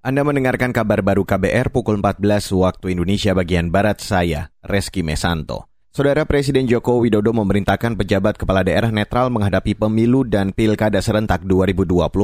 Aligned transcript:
Anda 0.00 0.24
mendengarkan 0.24 0.72
kabar 0.72 1.04
baru 1.04 1.28
KBR 1.28 1.76
pukul 1.76 2.00
14 2.00 2.24
waktu 2.56 2.96
Indonesia 2.96 3.36
bagian 3.36 3.68
Barat 3.68 4.00
saya, 4.00 4.48
Reski 4.64 5.04
Mesanto. 5.04 5.68
Saudara 5.92 6.24
Presiden 6.24 6.64
Joko 6.64 7.04
Widodo 7.04 7.36
memerintahkan 7.36 8.00
pejabat 8.00 8.40
kepala 8.40 8.64
daerah 8.64 8.88
netral 8.88 9.28
menghadapi 9.28 9.76
pemilu 9.76 10.24
dan 10.24 10.56
pilkada 10.56 11.04
serentak 11.04 11.44
2024. 11.44 12.16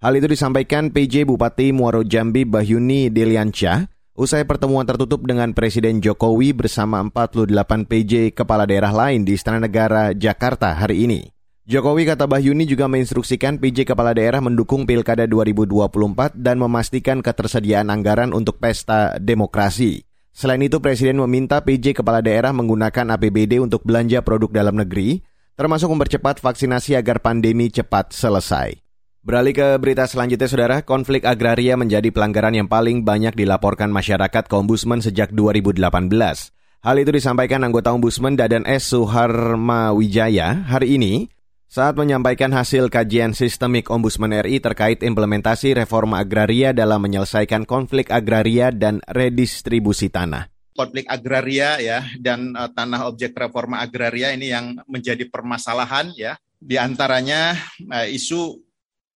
Hal 0.00 0.12
itu 0.16 0.24
disampaikan 0.24 0.88
PJ 0.88 1.28
Bupati 1.28 1.68
Muaro 1.76 2.00
Jambi 2.00 2.48
Bahyuni 2.48 3.12
Deliansyah 3.12 3.92
usai 4.16 4.48
pertemuan 4.48 4.88
tertutup 4.88 5.20
dengan 5.28 5.52
Presiden 5.52 6.00
Jokowi 6.00 6.56
bersama 6.56 7.04
48 7.04 7.52
PJ 7.92 8.32
kepala 8.32 8.64
daerah 8.64 8.96
lain 8.96 9.20
di 9.20 9.36
Istana 9.36 9.60
Negara 9.60 10.16
Jakarta 10.16 10.72
hari 10.72 11.04
ini. 11.04 11.35
Jokowi 11.66 12.06
kata 12.06 12.30
Bahyuni 12.30 12.62
juga 12.62 12.86
menginstruksikan 12.86 13.58
PJ 13.58 13.90
Kepala 13.90 14.14
Daerah 14.14 14.38
mendukung 14.38 14.86
Pilkada 14.86 15.26
2024 15.26 16.38
dan 16.38 16.62
memastikan 16.62 17.18
ketersediaan 17.18 17.90
anggaran 17.90 18.30
untuk 18.30 18.62
pesta 18.62 19.18
demokrasi. 19.18 20.06
Selain 20.30 20.62
itu, 20.62 20.78
Presiden 20.78 21.18
meminta 21.18 21.58
PJ 21.58 21.90
Kepala 21.98 22.22
Daerah 22.22 22.54
menggunakan 22.54 23.18
APBD 23.18 23.58
untuk 23.58 23.82
belanja 23.82 24.22
produk 24.22 24.54
dalam 24.54 24.78
negeri, 24.78 25.26
termasuk 25.58 25.90
mempercepat 25.90 26.38
vaksinasi 26.38 26.94
agar 26.94 27.18
pandemi 27.18 27.66
cepat 27.66 28.14
selesai. 28.14 28.78
Beralih 29.26 29.58
ke 29.58 29.68
berita 29.82 30.06
selanjutnya, 30.06 30.46
Saudara. 30.46 30.76
Konflik 30.86 31.26
agraria 31.26 31.74
menjadi 31.74 32.14
pelanggaran 32.14 32.54
yang 32.54 32.70
paling 32.70 33.02
banyak 33.02 33.34
dilaporkan 33.34 33.90
masyarakat 33.90 34.46
ke 34.46 34.54
Ombudsman 34.54 35.02
sejak 35.02 35.34
2018. 35.34 35.82
Hal 36.86 36.96
itu 37.02 37.10
disampaikan 37.10 37.66
anggota 37.66 37.90
Ombudsman 37.90 38.38
Dadan 38.38 38.62
S. 38.70 38.94
Suharma 38.94 39.90
Wijaya 39.90 40.62
hari 40.70 40.94
ini 40.94 41.34
saat 41.66 41.98
menyampaikan 41.98 42.54
hasil 42.54 42.88
kajian 42.88 43.34
sistemik 43.34 43.90
Ombudsman 43.90 44.32
RI 44.46 44.62
terkait 44.62 45.02
implementasi 45.02 45.74
reforma 45.74 46.22
agraria 46.22 46.70
dalam 46.70 47.02
menyelesaikan 47.02 47.66
konflik 47.66 48.08
agraria 48.14 48.70
dan 48.70 49.02
redistribusi 49.10 50.08
tanah 50.08 50.50
konflik 50.76 51.08
agraria 51.08 51.80
ya 51.80 52.04
dan 52.20 52.52
uh, 52.52 52.68
tanah 52.68 53.08
objek 53.08 53.32
reforma 53.32 53.80
agraria 53.80 54.36
ini 54.36 54.52
yang 54.52 54.76
menjadi 54.84 55.24
permasalahan 55.32 56.12
ya 56.12 56.36
di 56.60 56.76
antaranya 56.76 57.56
uh, 57.88 58.04
isu 58.04 58.60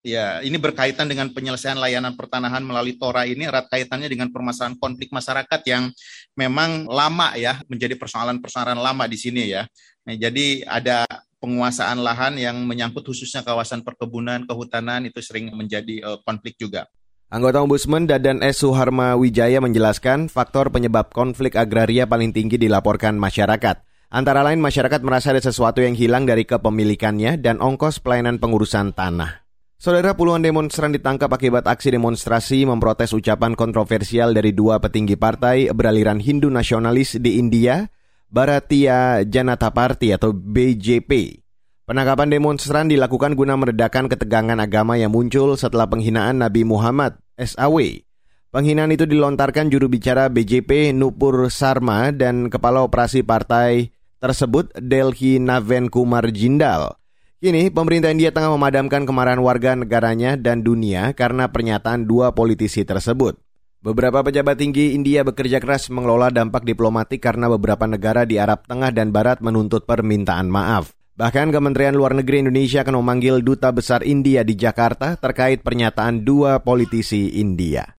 ya 0.00 0.40
ini 0.40 0.56
berkaitan 0.56 1.04
dengan 1.04 1.28
penyelesaian 1.28 1.76
layanan 1.76 2.16
pertanahan 2.16 2.64
melalui 2.64 2.96
Tora 2.96 3.28
ini 3.28 3.44
erat 3.44 3.68
kaitannya 3.68 4.08
dengan 4.08 4.32
permasalahan 4.32 4.80
konflik 4.80 5.12
masyarakat 5.12 5.60
yang 5.68 5.92
memang 6.32 6.88
lama 6.88 7.36
ya 7.36 7.60
menjadi 7.68 8.00
persoalan-persoalan 8.00 8.80
lama 8.80 9.04
di 9.04 9.18
sini 9.20 9.52
ya. 9.52 9.68
Nah, 10.08 10.16
jadi 10.16 10.64
ada 10.64 11.04
penguasaan 11.40 12.04
lahan 12.04 12.36
yang 12.36 12.62
menyangkut 12.68 13.02
khususnya 13.02 13.40
kawasan 13.40 13.80
perkebunan, 13.82 14.44
kehutanan 14.44 15.08
itu 15.08 15.18
sering 15.24 15.50
menjadi 15.56 16.04
uh, 16.04 16.18
konflik 16.22 16.60
juga. 16.60 16.86
Anggota 17.32 17.62
Ombudsman 17.62 18.10
Dadan 18.10 18.42
S. 18.42 18.62
Suharma 18.62 19.14
Wijaya 19.14 19.62
menjelaskan 19.62 20.28
faktor 20.28 20.68
penyebab 20.74 21.14
konflik 21.14 21.54
agraria 21.54 22.04
paling 22.04 22.34
tinggi 22.34 22.58
dilaporkan 22.58 23.16
masyarakat. 23.16 23.86
Antara 24.10 24.42
lain 24.42 24.58
masyarakat 24.58 24.98
merasa 25.06 25.30
ada 25.30 25.38
sesuatu 25.38 25.78
yang 25.78 25.94
hilang 25.94 26.26
dari 26.26 26.42
kepemilikannya 26.42 27.38
dan 27.38 27.62
ongkos 27.62 28.02
pelayanan 28.02 28.42
pengurusan 28.42 28.90
tanah. 28.90 29.46
Saudara 29.78 30.18
puluhan 30.18 30.42
demonstran 30.42 30.90
ditangkap 30.90 31.30
akibat 31.30 31.70
aksi 31.70 31.94
demonstrasi 31.94 32.66
memprotes 32.66 33.14
ucapan 33.14 33.54
kontroversial 33.54 34.34
dari 34.34 34.50
dua 34.50 34.82
petinggi 34.82 35.14
partai 35.14 35.70
beraliran 35.70 36.18
Hindu 36.18 36.50
nasionalis 36.50 37.16
di 37.16 37.38
India 37.38 37.86
Bharatiya 38.30 39.26
Janata 39.26 39.74
Party 39.74 40.14
atau 40.14 40.30
BJP. 40.30 41.42
Penangkapan 41.82 42.30
demonstran 42.30 42.86
dilakukan 42.86 43.34
guna 43.34 43.58
meredakan 43.58 44.06
ketegangan 44.06 44.54
agama 44.62 44.94
yang 44.94 45.10
muncul 45.10 45.58
setelah 45.58 45.90
penghinaan 45.90 46.38
Nabi 46.38 46.62
Muhammad 46.62 47.18
SAW. 47.34 48.06
Penghinaan 48.54 48.94
itu 48.94 49.02
dilontarkan 49.02 49.66
juru 49.66 49.90
bicara 49.90 50.30
BJP 50.30 50.94
Nupur 50.94 51.50
Sarma 51.50 52.14
dan 52.14 52.46
kepala 52.46 52.86
operasi 52.86 53.26
partai 53.26 53.90
tersebut 54.22 54.70
Delhi 54.78 55.42
Naven 55.42 55.90
Kumar 55.90 56.30
Jindal. 56.30 56.94
Kini 57.42 57.66
pemerintah 57.74 58.14
India 58.14 58.30
tengah 58.30 58.54
memadamkan 58.54 59.02
kemarahan 59.02 59.42
warga 59.42 59.74
negaranya 59.74 60.38
dan 60.38 60.62
dunia 60.62 61.10
karena 61.18 61.50
pernyataan 61.50 62.06
dua 62.06 62.30
politisi 62.30 62.86
tersebut. 62.86 63.34
Beberapa 63.80 64.20
pejabat 64.20 64.60
tinggi 64.60 64.92
India 64.92 65.24
bekerja 65.24 65.56
keras 65.56 65.88
mengelola 65.88 66.28
dampak 66.28 66.68
diplomatik 66.68 67.24
karena 67.24 67.48
beberapa 67.48 67.88
negara 67.88 68.28
di 68.28 68.36
Arab 68.36 68.68
Tengah 68.68 68.92
dan 68.92 69.08
Barat 69.08 69.40
menuntut 69.40 69.88
permintaan 69.88 70.52
maaf. 70.52 70.92
Bahkan 71.16 71.48
Kementerian 71.48 71.96
Luar 71.96 72.12
Negeri 72.12 72.44
Indonesia 72.44 72.84
akan 72.84 73.00
memanggil 73.00 73.40
Duta 73.40 73.72
Besar 73.72 74.04
India 74.04 74.44
di 74.44 74.52
Jakarta 74.52 75.16
terkait 75.16 75.64
pernyataan 75.64 76.28
dua 76.28 76.60
politisi 76.60 77.40
India. 77.40 77.96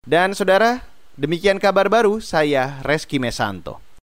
Dan 0.00 0.32
saudara, 0.32 0.80
demikian 1.20 1.60
kabar 1.60 1.92
baru 1.92 2.24
saya 2.24 2.80
Reski 2.80 3.20
Mesanto. 3.20 3.87